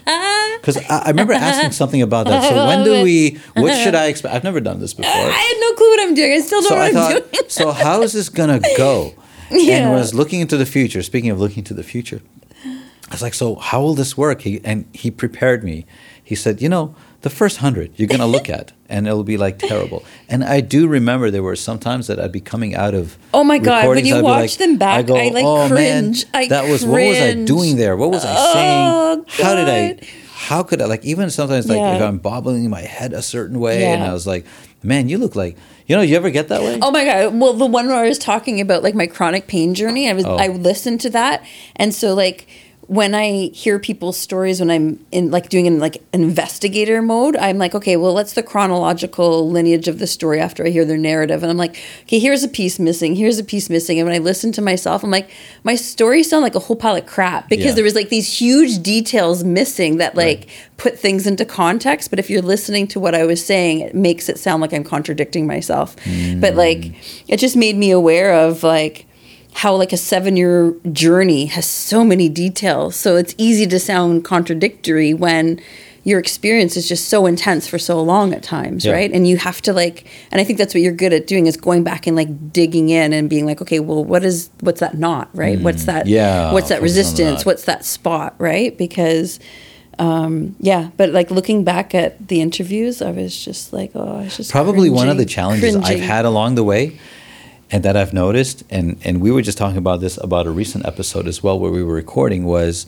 [0.60, 2.48] Because I, I remember asking something about that.
[2.48, 3.38] So when do we?
[3.54, 4.34] What should I expect?
[4.34, 6.32] I've never done this before I had no clue what I'm doing.
[6.32, 7.44] I still don't so know I what thought, doing.
[7.50, 9.12] so how is this gonna go?
[9.50, 9.74] Yeah.
[9.86, 11.02] And was looking into the future.
[11.02, 12.20] Speaking of looking to the future,
[12.64, 14.40] I was like, so how will this work?
[14.42, 15.84] He, and he prepared me.
[16.24, 19.58] He said, you know, the first hundred you're gonna look at, and it'll be like
[19.58, 20.04] terrible.
[20.28, 23.16] And I do remember there were some times that I'd be coming out of.
[23.34, 26.24] Oh my God, when you I'd watch them back, I, like, "Oh, man, cringe.
[26.34, 27.96] I that was what was I doing there?
[27.96, 29.24] What was I Oh, saying?
[29.46, 29.98] How did I?
[30.34, 30.86] How could I?
[30.86, 31.96] Like even sometimes, like Yeah.
[31.96, 34.44] if I'm bobbling my head a certain way, and I was like,
[34.82, 35.56] man, you look like.
[35.86, 36.78] You know, you ever get that way?
[36.80, 37.38] Oh my god!
[37.38, 40.24] Well, the one where I was talking about like my chronic pain journey, I was
[40.24, 40.36] Oh.
[40.36, 41.44] I listened to that,
[41.76, 42.46] and so like
[42.88, 47.56] when I hear people's stories when I'm in like doing in like investigator mode, I'm
[47.56, 51.42] like, okay, well, what's the chronological lineage of the story after I hear their narrative,
[51.42, 54.18] and I'm like, okay, here's a piece missing, here's a piece missing, and when I
[54.18, 55.30] listen to myself, I'm like,
[55.62, 57.72] my stories sound like a whole pile of crap because Yeah.
[57.74, 60.46] there was like these huge details missing that like Right.
[60.76, 62.10] put things into context.
[62.10, 64.84] But if you're listening to what I was saying, it makes it sound like I'm
[64.84, 65.94] contradicting myself.
[66.40, 66.94] But like, mm.
[67.28, 69.06] it just made me aware of like
[69.54, 72.96] how like a seven year journey has so many details.
[72.96, 75.60] So it's easy to sound contradictory when
[76.04, 78.92] your experience is just so intense for so long at times, Yeah.
[78.94, 79.12] right?
[79.12, 81.56] And you have to like, and I think that's what you're good at doing is
[81.56, 84.98] going back and like digging in and being like, okay, well, what is what's that
[84.98, 85.60] knot, right?
[85.60, 86.08] What's that?
[86.08, 87.38] Yeah, What's that focus on the resistance?
[87.40, 87.46] knot.
[87.46, 88.76] What's that spot, right?
[88.76, 89.38] Because
[89.98, 94.22] um yeah but like looking back at the interviews i was just like oh i
[94.24, 95.28] was just probably one of the cringing,
[95.60, 96.98] challenges I've had along the way
[97.72, 100.86] and that I've noticed and and we were just talking about this about a recent
[100.86, 102.86] episode as well where we were recording was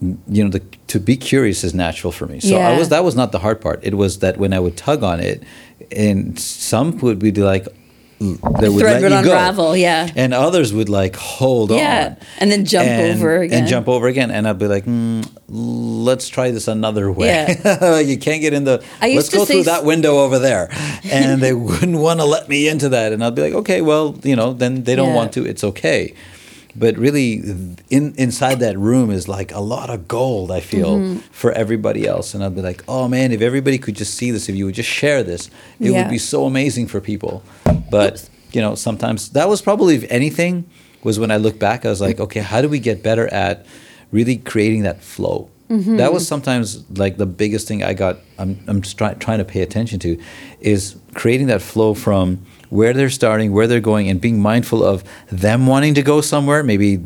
[0.00, 2.40] you know the, to be curious is natural for me.
[2.40, 3.78] So I was that was not the hard part.
[3.84, 5.44] It was that when I would tug on it
[5.92, 7.68] and some would be like
[8.60, 10.08] they would thread would unravel, yeah.
[10.16, 12.26] and others would like hold Yeah, on.
[12.38, 13.58] and then jump and, over again.
[13.60, 14.30] and jump over again.
[14.30, 17.56] And I'd be like mm, let's try this another way.
[18.12, 20.68] You can't get in the I used let's go through that window over there.
[21.12, 23.12] And they wouldn't want to let me into that.
[23.12, 25.14] And i'd be like okay well you know then they don't Yeah.
[25.20, 25.44] want to.
[25.44, 26.14] It's okay
[26.74, 27.34] but really
[27.90, 31.18] in inside that room is like a lot of gold i feel Mm-hmm.
[31.30, 34.48] for everybody else and i'd be like oh man if everybody could just see this
[34.48, 35.48] if you would just share this
[35.80, 36.02] it Yeah.
[36.02, 37.42] would be so amazing for people
[37.90, 40.64] but you know sometimes that was probably if anything
[41.02, 43.66] was when i look back i was like okay how do we get better at
[44.10, 45.96] really creating that flow Mm-hmm.
[45.96, 48.18] that was sometimes like the biggest thing I got.
[48.38, 50.18] I'm I'm try, trying to pay attention to,
[50.60, 55.04] is creating that flow from where they're starting, where they're going, and being mindful of
[55.30, 56.62] them wanting to go somewhere.
[56.62, 57.00] Maybe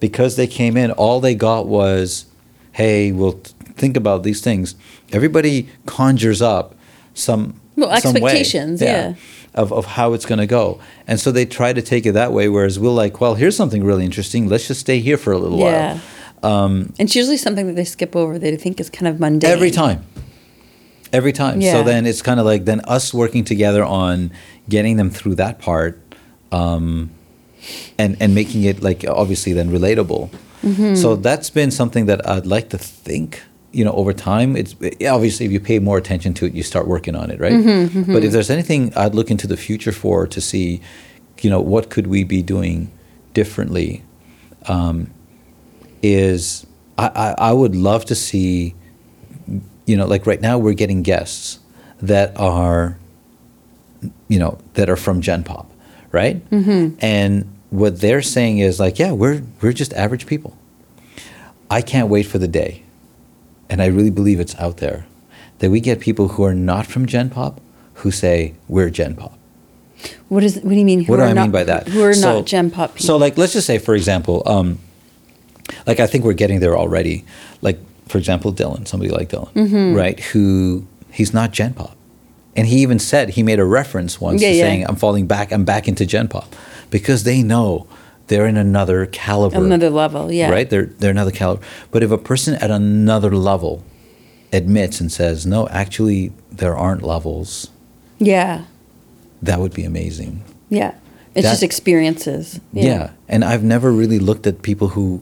[0.00, 2.26] because they came in, all they got was,
[2.72, 3.40] "Hey, we'll
[3.76, 4.76] think about these things."
[5.12, 6.74] Everybody conjures up
[7.14, 9.14] some Well, some way, expectations, yeah.
[9.54, 10.78] of, of how it's going to go.
[11.08, 13.82] And so they try to take it that way, whereas we're like, well, here's something
[13.82, 14.48] really interesting.
[14.48, 16.00] Let's just stay here for a little yeah while.
[16.42, 19.70] Um, it's usually something that they skip over they think is kind of mundane Every
[19.72, 20.04] time.
[21.12, 21.60] Every time.
[21.60, 21.72] Yeah.
[21.72, 24.30] So then it's kind of like then us working together on
[24.68, 26.00] getting them through that part
[26.52, 27.10] um,
[27.98, 30.30] and, and making it like obviously then relatable.
[30.62, 30.94] Mm-hmm.
[30.96, 33.42] So that's been something that I'd like to think,
[33.72, 34.56] you know, over time.
[34.56, 37.40] It's yeah, obviously if you pay more attention to it, you start working on it,
[37.40, 37.52] right?
[37.52, 40.80] Mm-hmm, But if there's anything I'd look into the future for to see,
[41.40, 42.90] you know, what could we be doing
[43.34, 44.02] differently
[44.66, 45.10] um,
[46.02, 46.66] is
[46.96, 48.74] I, I, I would love to see,
[49.88, 51.58] you know, like right now we're getting guests.
[52.00, 52.96] that are,
[54.28, 55.68] you know, that are from Gen Pop,
[56.12, 56.48] right?
[56.50, 56.96] Mm-hmm.
[57.00, 60.56] And what they're saying is like, yeah, we're we're just average people.
[61.70, 62.82] I can't wait for the day,
[63.68, 65.06] and I really believe it's out there,
[65.58, 67.60] that we get people who are not from Gen Pop
[67.94, 69.34] who say we're Gen Pop.
[70.28, 70.54] What is?
[70.62, 71.04] What do you mean?
[71.06, 71.88] What do I not, mean by that?
[71.88, 73.06] Who are So- not Gen Pop people?
[73.06, 74.78] So, like, let's just say, for example, um,
[75.86, 77.24] like I think we're getting there already.
[77.60, 79.94] Like, for example, Dylan, somebody like Dylan, Mm-hmm.
[79.94, 80.18] right?
[80.20, 81.96] Who he's not Gen Pop,
[82.56, 84.62] and he even said he made a reference once Yeah, to yeah.
[84.64, 85.52] saying, "I'm falling back.
[85.52, 86.54] I'm back into Gen Pop,"
[86.90, 87.86] because they know
[88.28, 90.50] they're in another caliber, Another level, yeah.
[90.50, 90.68] right?
[90.68, 91.62] They're they're another caliber.
[91.90, 93.82] But if a person at another level
[94.52, 97.68] admits and says, "No, actually, there aren't levels,"
[98.18, 98.64] yeah,
[99.42, 100.42] that would be amazing.
[100.68, 100.94] yeah.
[101.34, 102.58] It's That- just experiences.
[102.72, 103.10] Yeah.
[103.28, 105.20] And I've never really looked at people who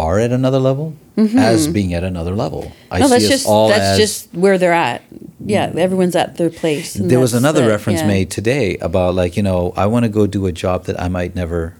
[0.00, 2.72] are at another level as being at another level.
[2.90, 3.02] I Mm-hmm.
[3.02, 5.02] no, that's just all that's just where they're at.
[5.44, 6.94] Yeah, everyone's at their place.
[6.94, 8.06] there was another reference yeah.
[8.14, 11.08] made today about like, you know, I want to go do a job that I
[11.08, 11.74] might never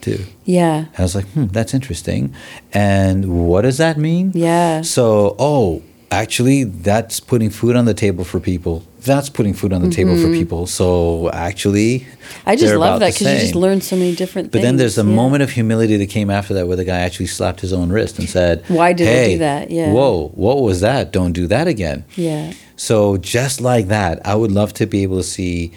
[0.00, 0.24] do.
[0.44, 2.34] Yeah, And I was like, hmm, that's interesting.
[2.72, 4.32] And what does that mean?
[4.34, 4.82] Yeah.
[4.82, 8.84] So, oh, actually, that's putting food on the table for people.
[9.00, 10.66] That's putting food on the table for people.
[10.66, 12.48] So, actually, Mm-hmm.
[12.48, 14.52] I just love that because you just learn so many different things.
[14.52, 14.64] But things.
[14.64, 15.14] then there's a yeah.
[15.14, 18.18] moment of humility that came after that where the guy actually slapped his own wrist
[18.18, 19.70] and said, Why did I do that?
[19.70, 19.92] Yeah.
[19.92, 21.12] Whoa, what was that?
[21.12, 22.04] Don't do that again.
[22.16, 25.72] Yeah, So just like that, I would love to be able to see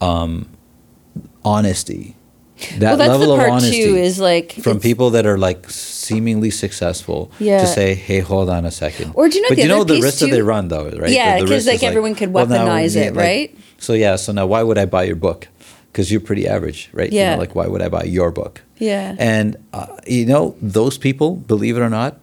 [0.00, 0.48] um,
[1.44, 2.16] honesty.
[2.78, 3.96] That well, level of honesty too.
[3.96, 7.60] Is like from people that are like seemingly successful Yeah.
[7.60, 9.12] to say, "Hey, hold on a second.
[9.14, 11.10] Or do you know But the you know the risk that they run though, right?
[11.10, 13.24] Yeah, The- the 'cause, risk like, is everyone could well, now, weaponize yeah, it, like-
[13.24, 13.48] right?
[13.78, 15.48] So yeah, so now why would I buy your book?
[15.92, 17.12] Because you're pretty average, right?
[17.12, 17.36] You know, Yeah.
[17.36, 18.62] like why would I buy your book?
[18.78, 19.14] Yeah.
[19.18, 22.18] And uh, you know those people, believe it or not,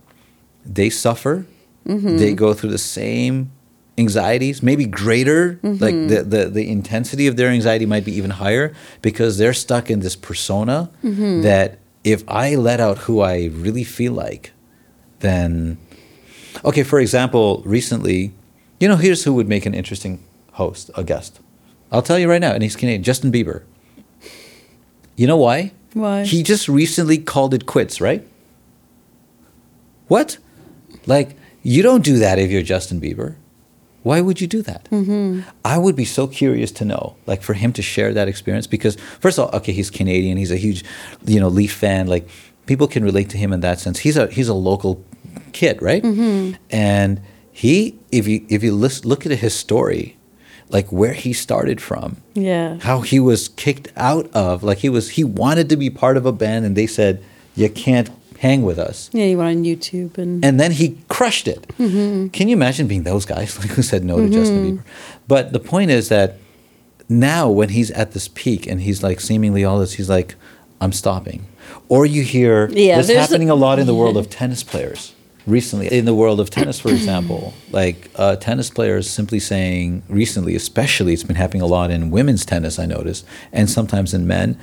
[0.65, 1.45] they suffer.
[1.87, 2.17] Mm-hmm.
[2.17, 3.51] They go through the same
[3.97, 5.53] anxieties, maybe greater.
[5.63, 5.83] Mm-hmm.
[5.83, 9.89] Like the, the the intensity of their anxiety might be even higher because they're stuck
[9.89, 11.41] in this persona Mm-hmm.
[11.41, 14.51] that if I let out who I really feel like,
[15.19, 15.77] then
[16.63, 16.83] okay.
[16.83, 18.31] For example, recently,
[18.79, 20.19] you know, here's who would make an interesting
[20.53, 21.39] host, a guest.
[21.91, 23.03] I'll tell you right now, and he's Canadian.
[23.03, 23.63] Justin Bieber.
[25.15, 25.71] You know why?
[25.93, 26.25] Why?
[26.25, 28.27] He just recently called it quits, right?
[30.07, 30.37] What?
[31.05, 33.35] Like, you don't do that if you're Justin Bieber.
[34.05, 34.87] Why would you do that?
[34.91, 35.41] Mm-hmm.
[35.65, 38.97] I would be so curious to know, like, for him to share that experience because,
[39.19, 40.37] first of all, okay, he's Canadian.
[40.37, 40.83] He's a huge,
[41.25, 42.05] you know, Leaf fan.
[42.05, 42.29] Like,
[42.67, 43.97] people can relate to him in that sense.
[43.97, 45.03] He's a he's a local
[45.53, 46.03] kid, right?
[46.03, 46.53] Mm-hmm.
[46.69, 47.19] And
[47.51, 50.17] he, if you if you list, look at his story,
[50.69, 55.09] like where he started from, yeah, how he was kicked out of like he was
[55.17, 57.23] he wanted to be part of a band and they said
[57.55, 58.11] you can't
[58.45, 59.09] hang with us.
[59.13, 59.25] Yeah.
[59.31, 61.61] You went on YouTube and, and then he crushed it.
[61.79, 62.27] Mm-hmm.
[62.37, 64.83] can you imagine being those guys like who said no to justin bieber?
[65.33, 66.29] But the point is that
[67.09, 70.35] now when he's at this peak and he's like seemingly all this he's like
[70.81, 71.39] i'm stopping.
[71.89, 75.13] Or you hear Yeah, this a- happening a lot in the world of tennis players
[75.57, 75.87] recently.
[75.99, 77.41] In the world of tennis for example
[77.81, 82.43] like uh, tennis players simply saying recently especially it's been happening a lot in women's
[82.51, 83.23] tennis i noticed
[83.57, 84.57] and sometimes in men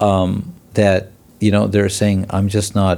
[0.00, 0.30] um,
[0.74, 1.00] that
[1.44, 2.96] you know they're saying i'm just not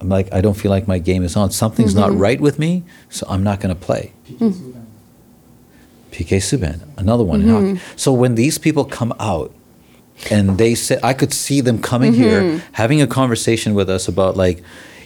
[0.00, 1.50] i'm like i don't feel like my game is on.
[1.50, 2.20] Something's not mm-hmm.
[2.20, 4.12] right with me so i'm not going to play
[6.10, 6.80] pk subban.
[6.96, 7.66] Another one in hockey.
[7.66, 7.96] Mm-hmm.
[7.96, 9.52] So when these people come out
[10.30, 12.22] and they said, i could see them coming mm-hmm.
[12.22, 14.62] here having a conversation with us about like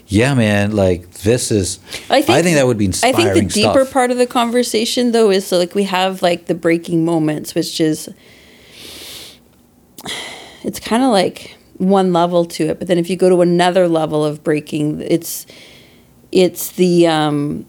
[0.07, 1.79] yeah man like this is
[2.11, 3.92] i think, that would be inspiring I think the deeper stuff.
[3.92, 7.81] part of the conversation, though, is so like we have like the breaking moments, which
[7.81, 8.09] is
[10.64, 13.88] it's kind of like one level to it, but then if you go to another
[13.88, 15.47] level of breaking, it's
[16.31, 17.66] it's the um,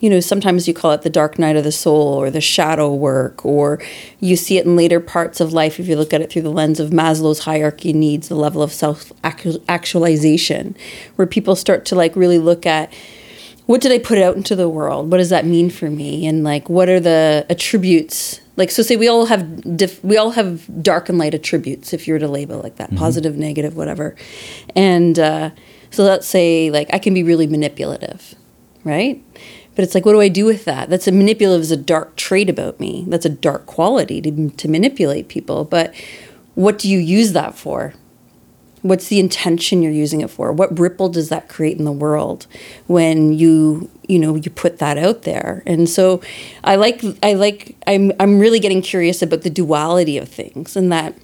[0.00, 2.92] you know sometimes you call it the dark night of the soul or the shadow
[2.92, 3.80] work or
[4.20, 6.50] you see it in later parts of life if you look at it through the
[6.50, 10.76] lens of maslow's hierarchy needs the level of self actualization
[11.16, 12.92] where people start to like really look at
[13.66, 15.10] what did i put out into the world?
[15.10, 16.26] What does that mean for me?
[16.26, 20.30] And like what are the attributes like so say we all have diff- we all
[20.30, 24.16] have dark and light attributes if you were to label like that positive negative whatever.
[24.74, 25.50] And uh,
[25.90, 28.34] so let's say like i can be really manipulative
[28.86, 29.22] right?
[29.74, 30.88] But it's like what do i do with that?
[30.88, 33.04] That's a manipulative is a dark trait about me.
[33.08, 35.64] That's a dark quality to, to manipulate people.
[35.64, 35.94] But
[36.54, 37.92] what do you use that for
[38.88, 42.46] what's the intention you're using it for what ripple does that create in the world
[42.86, 46.20] when you you know you put that out there and so
[46.64, 50.92] i like i like i'm i'm really getting curious about the duality of things and
[50.92, 51.14] that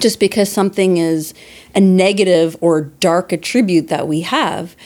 [0.00, 1.34] just because something is
[1.74, 4.76] a negative or dark attribute that we have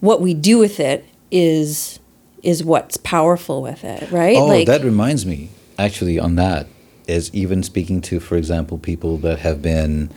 [0.00, 1.98] what we do with it is
[2.42, 4.36] is what's powerful with it, right?
[4.38, 5.50] Oh, that reminds me.
[5.78, 6.68] Actually, on that
[7.06, 10.10] is even speaking to, for example, people that have been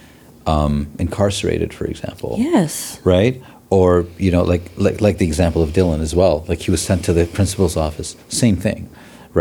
[0.49, 2.31] um, incarcerated, for example.
[2.39, 2.99] yes.
[3.03, 3.35] Right.
[3.69, 6.35] Or you know, like, like like the example of Dylan as well.
[6.49, 8.15] Like he was sent to the principal's office.
[8.27, 8.89] Same thing,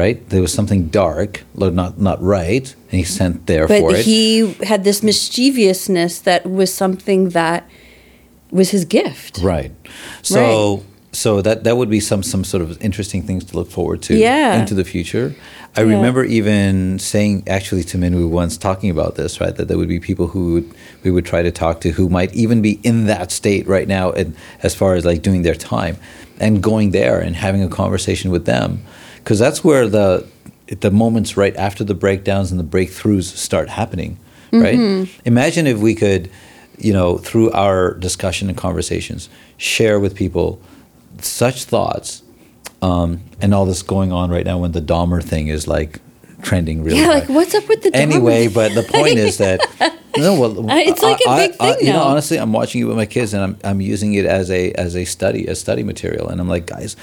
[0.00, 0.18] right?
[0.28, 3.94] There was something dark, not not right, and he's sent there But for it.
[3.94, 7.62] But he had this mischievousness that was something that
[8.50, 9.38] was his gift.
[9.42, 9.72] Right.
[10.22, 14.02] So so that that would be some some sort of interesting things to look forward
[14.02, 14.60] to Yeah.
[14.60, 15.34] into the future.
[15.76, 15.94] I Yeah.
[15.96, 19.54] remember even saying actually to Minwoo once talking about this, right?
[19.54, 20.70] That there would be people who would,
[21.04, 24.10] we would try to talk to who might even be in that state right now
[24.10, 25.96] and as far as like doing their time
[26.40, 28.80] and going there and having a conversation with them.
[29.18, 30.24] Because that's where the
[30.80, 34.18] the moments right after the breakdowns and the breakthroughs start happening,
[34.52, 34.78] right?
[34.78, 35.20] Mm-hmm.
[35.24, 36.28] Imagine if we could,
[36.76, 40.60] you know, through our discussion and conversations, share with people
[41.22, 42.22] such thoughts
[42.82, 46.00] um, and all this going on right now when the Dahmer thing is like
[46.42, 47.18] trending really Yeah, high.
[47.20, 49.60] like what's up with the Dahmer anyway but the point is that
[50.16, 52.04] no well It's like a big thing you know now.
[52.04, 54.94] honestly i'm watching it with my kids and i'm, I'm using it as a as
[54.96, 56.94] a study as study material and i'm like guys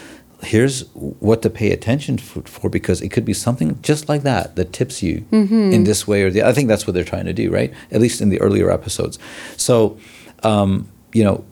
[0.43, 4.55] here's what to pay attention for, for because it could be something just like that
[4.55, 5.71] that tips you Mm-hmm.
[5.71, 7.99] in this way or the i think that's what they're trying to do right at
[7.99, 9.19] least in the earlier episodes
[9.57, 9.97] so
[10.43, 11.43] um, you know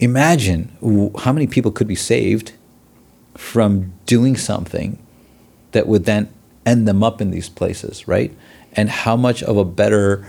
[0.00, 2.52] imagine w- how many people could be saved
[3.34, 4.98] from doing something
[5.72, 6.32] that would then
[6.64, 8.34] end them up in these places, right?
[8.72, 10.26] And how much of a better,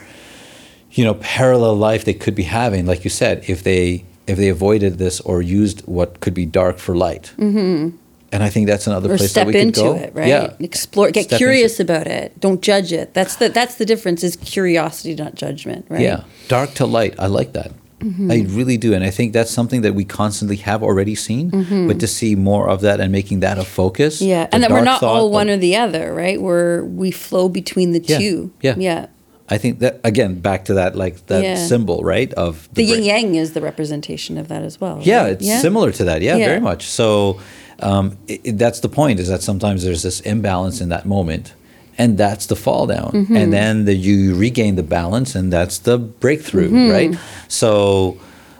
[0.91, 4.49] you know, parallel life they could be having, like you said, if they if they
[4.49, 7.31] avoided this or used what could be dark for light.
[7.37, 7.95] Mm-hmm.
[8.31, 9.95] And I think that's another or place step that we could into go.
[9.95, 10.27] it, right?
[10.27, 12.37] Yeah, Explore, get Step curious about it.
[12.39, 13.13] Don't judge it.
[13.13, 16.01] That's the that's the difference is curiosity, not judgment, right?
[16.01, 17.15] Yeah, dark to light.
[17.19, 17.71] I like that.
[17.99, 18.29] Mm-hmm.
[18.31, 21.49] I really do, and I think that's something that we constantly have already seen.
[21.87, 24.29] But to see more of that and making that a focus, Mm-hmm.
[24.29, 26.39] Yeah, and that we're not all of- one or the other, right?
[26.41, 28.51] We're we flow between the Yeah, two.
[28.61, 28.75] yeah.
[28.77, 29.05] yeah.
[29.47, 31.55] I think that again, back to that like that Yeah.
[31.55, 32.33] symbol, right?
[32.33, 34.99] Of The yin yang is the representation of that as well.
[35.01, 35.31] Yeah, right?
[35.41, 36.21] it's similar to that.
[36.21, 36.47] Yeah, Yeah.
[36.47, 36.87] very much.
[36.87, 37.39] So
[37.79, 39.19] um, it, it- that's the point.
[39.19, 41.53] Is that sometimes there's this imbalance in that moment,
[41.97, 43.35] and that's the fall down, Mm-hmm.
[43.37, 46.91] and then the, you regain the balance, and that's the breakthrough, Mm-hmm.
[46.91, 47.19] right?
[47.47, 48.17] So,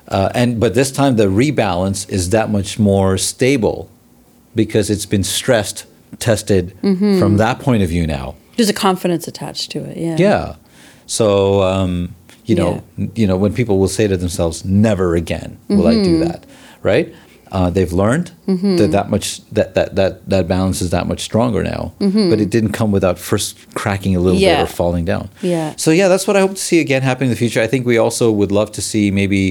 [0.08, 3.90] uh, and but this time the rebalance is that much more stable
[4.56, 5.86] because it's been stressed,
[6.20, 7.20] tested Mm-hmm.
[7.20, 8.36] from that point of view now.
[8.56, 9.98] There's a confidence attached to it.
[9.98, 10.16] Yeah.
[10.18, 10.56] Yeah.
[11.08, 12.84] So um, you know,
[13.16, 16.46] you know, when people will say to themselves, "Never again will I do that,"
[16.84, 17.14] right?
[17.56, 18.28] Uh, they've learned
[18.80, 19.26] that that much
[19.58, 21.84] that, that that that balance is that much stronger now.
[22.32, 24.58] But it didn't come without first cracking a little Yeah.
[24.58, 25.26] bit or falling down.
[25.42, 25.74] Yeah.
[25.78, 27.62] So yeah, that's what I hope to see again happen in the future.
[27.66, 29.42] I think we also would love to see maybe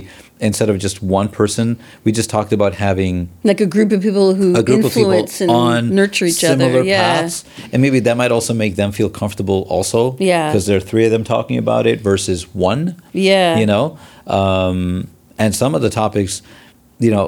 [0.41, 4.35] instead of just one person, we just talked about having Like a group of people
[4.35, 6.83] who group of people influence and on nurture each other.
[6.83, 7.01] Yeah.
[7.23, 10.01] paths, and maybe that might also make them feel comfortable also.
[10.21, 10.51] Yeah.
[10.51, 12.97] because there are three of them talking about it versus one.
[13.13, 13.57] Yeah.
[13.61, 16.43] you know, um, and some of the topics.
[17.05, 17.27] You know,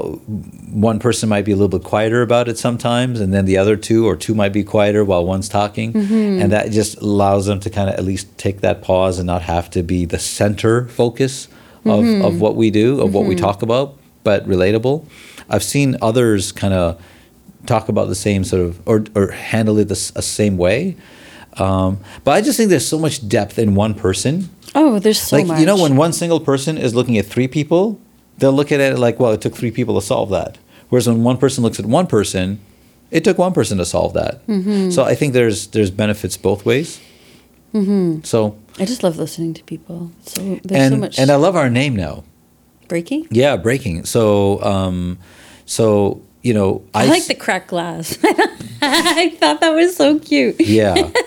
[0.91, 3.77] one person might be a little bit quieter about it sometimes, and then the other
[3.77, 6.41] two or two might be quieter while one's talking, Mm-hmm.
[6.43, 9.43] and that just allows them to kind of at least take that pause and not
[9.43, 11.49] have to be the center focus
[11.85, 12.25] of, Mm-hmm.
[12.25, 15.05] of what we do, of what we talk about, but relatable.
[15.51, 16.99] I've seen others kind of
[17.67, 20.97] talk about the same sort of or, or handle it the same way.
[21.59, 24.49] Um, but I just think there's so much depth in one person.
[24.75, 25.61] Oh, there's so like much.
[25.61, 27.99] you know, when one single person is looking at three people,
[28.39, 30.59] they'll look at it like, well, it took three people to solve that.
[30.89, 32.61] Whereas when one person looks at one person,
[33.11, 34.47] it took one person to solve that.
[34.47, 34.91] Mm-hmm.
[34.91, 37.01] So I think there's there's benefits both ways.
[37.75, 38.23] Mm-hmm.
[38.23, 40.11] So I just love listening to people.
[40.25, 42.25] So there's and so much and I love our name now.
[42.89, 43.27] breaking.
[43.31, 44.05] Yeah, breaking.
[44.07, 45.19] So um,
[45.67, 48.17] so you know, I, like s- the cracked glass.
[48.83, 50.61] I thought that was so cute.
[50.61, 51.11] yeah.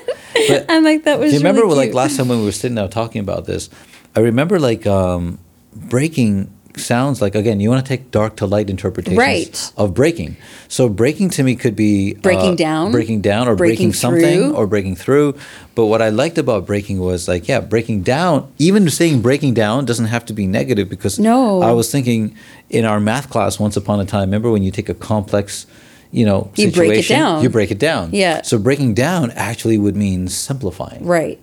[0.47, 1.31] But I'm like that was.
[1.31, 3.69] Do you remember really like last time when we were sitting down talking about this?
[4.15, 5.37] I remember like um,
[5.75, 9.71] breaking sounds like again you want to take dark to light interpretations Right.
[9.77, 10.37] of breaking.
[10.67, 14.39] So breaking to me could be uh, Breaking down, breaking down, or breaking breaking, something,
[14.39, 14.53] through.
[14.55, 15.35] or breaking through.
[15.75, 18.51] But what I liked about breaking was like yeah, breaking down.
[18.57, 21.61] Even saying breaking down doesn't have to be negative because No.
[21.61, 22.35] I was thinking
[22.69, 24.21] in our math class once upon a time.
[24.29, 25.65] Remember when you take a complex
[26.11, 27.43] you know, You break it situation, down.
[27.43, 28.09] You break it down.
[28.13, 28.41] Yeah.
[28.41, 31.05] So breaking down actually would mean simplifying.
[31.05, 31.39] Right.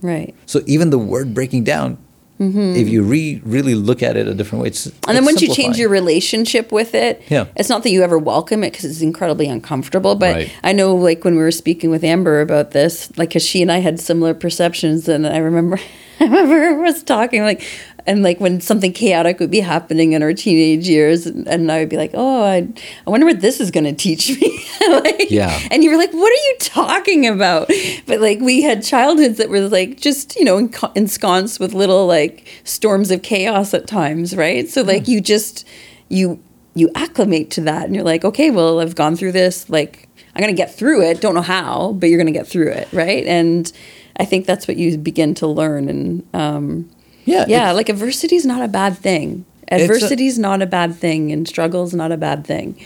[0.00, 0.34] Right.
[0.46, 1.98] So even the word breaking down,
[2.42, 5.08] if you re- really look at it a different way, it's Mm-hmm.
[5.10, 7.46] And then it's once you change your relationship with it, Yeah.
[7.56, 10.14] it's not that you ever welcome it because it's incredibly uncomfortable.
[10.14, 10.52] But Right.
[10.62, 13.70] I know, like when we were speaking with Amber about this, like because she and
[13.70, 15.78] I had similar perceptions, and I remember,
[16.20, 17.62] I remember was talking like
[18.06, 21.78] and like when something chaotic would be happening in our teenage years and, and i
[21.78, 22.68] would be like oh I,
[23.06, 24.58] I wonder what this is going to teach me.
[24.82, 25.56] Like, Yeah.
[25.70, 27.70] and you were like what are you talking about?
[28.06, 32.06] But like we had childhoods that were like just you know enc- ensconced with little
[32.08, 34.68] like storms of chaos at times right?
[34.68, 35.66] So like you just
[36.08, 36.42] you
[36.74, 40.40] you acclimate to that and you're like okay well i've gone through this like i'm
[40.42, 41.20] going to get through it.
[41.20, 43.24] Don't know how but you're going to get through it right?
[43.26, 43.70] And
[44.16, 46.90] i think that's what you begin to learn and um,
[47.24, 51.32] Yeah, yeah like adversity is not a bad thing adversity is not a bad thing
[51.32, 52.76] and struggle is not a bad thing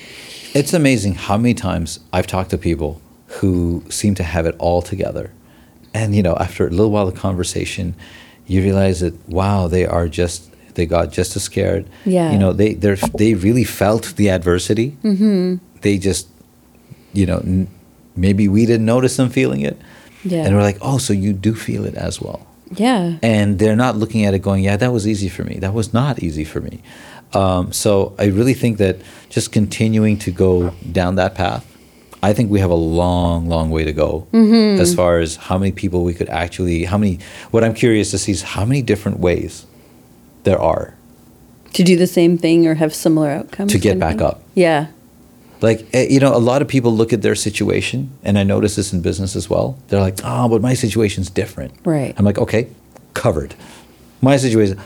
[0.55, 4.81] It's amazing how many times I've talked to people who seem to have it all
[4.81, 5.33] together.
[5.93, 7.95] And, you know, after a little while of conversation,
[8.47, 11.87] you realize that, wow, they are just, they got just as scared.
[12.05, 12.33] Yeah.
[12.33, 14.97] You know, they, they're, they really felt the adversity.
[15.03, 15.57] Mm-hmm.
[15.81, 16.29] They just,
[17.13, 17.69] you know, n-
[18.15, 19.77] maybe we didn't notice them feeling it.
[20.25, 20.45] Yeah.
[20.45, 23.97] And we're like, oh, so you do feel it as well yeah and they're not
[23.97, 25.59] looking at it going, yeah, that was easy for me.
[25.59, 26.83] That was not easy for me.
[27.33, 28.97] Um, so I really think that
[29.29, 31.65] just continuing to go down that path,
[32.23, 35.73] I think we have a long, long way to go as far as how many
[35.73, 37.19] people we could actually, how many,
[37.51, 39.67] what I'm curious to see is how many different ways
[40.45, 40.95] there are
[41.77, 44.27] to do the same thing or have similar outcomes to get back thing?
[44.27, 44.43] up.
[44.55, 44.87] yeah
[45.61, 48.77] Like, eh, you know, a lot of people look at their situation, and I notice
[48.77, 49.79] this in business as well.
[49.89, 51.75] They're like, oh, but my situation's different.
[51.85, 52.15] Right.
[52.19, 52.69] I'm like, okay,
[53.15, 53.55] covered.
[54.21, 54.81] My situation,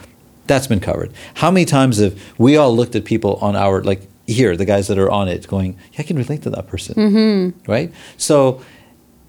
[0.47, 1.12] that's been covered.
[1.35, 4.87] How many times have we all looked at people on our, like, here, the guys
[4.89, 6.95] that are on it, going, yeah, I can relate to that person.
[6.95, 7.71] Mm-hmm.
[7.71, 7.93] Right?
[8.16, 8.62] So,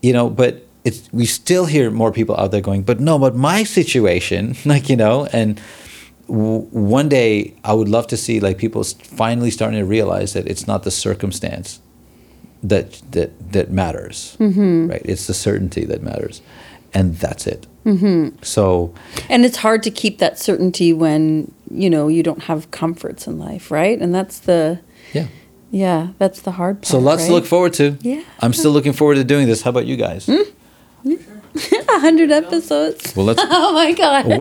[0.01, 3.35] you know, but it's, we still hear more people out there going, but no, but
[3.35, 5.59] my situation, like, you know, and
[6.31, 10.65] one day I would love to see like people finally starting to realize that it's
[10.65, 11.81] not the circumstance
[12.63, 15.01] that that that matters, right?
[15.03, 16.41] It's the certainty that matters,
[16.93, 17.67] and that's it.
[17.85, 18.43] Mm-hmm.
[18.43, 18.93] So
[19.29, 23.39] and it's hard to keep that certainty when you know you don't have comforts in
[23.39, 24.79] life right and that's the
[25.13, 25.27] yeah.
[25.71, 27.97] yeah that's the hard part So lots to look forward to.
[28.01, 28.21] Yeah.
[28.39, 29.63] I'm still looking forward to doing this.
[29.63, 30.29] How about you guys?
[31.89, 34.25] a hundred episodes Well, let's oh my god